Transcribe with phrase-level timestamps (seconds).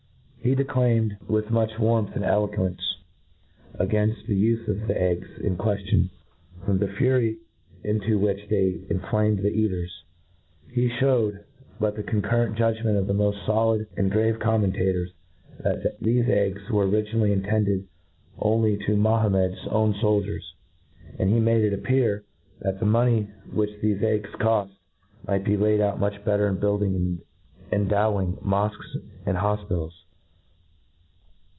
[0.43, 2.81] He declaimed with much warmth arid eloquence
[3.75, 6.09] a» gainft the ufe of the eggs in queftion,
[6.65, 7.37] from the fury'
[7.83, 10.03] into which they inflamed the eaters;—
[10.75, 11.43] ^he Ihewed^
[11.79, 15.13] by the concurrent judgement of the moft folid and grave commentators,
[15.59, 17.85] that thefe eggs were originally intended
[18.39, 20.53] only to Mohamed's own foldiers;—
[21.19, 22.23] ^and he made it appear,
[22.61, 24.71] that the money which thefe eggs coft
[25.27, 27.21] might be laid out much better in building and
[27.71, 28.95] endowing mofques
[29.27, 29.91] and hofpitals.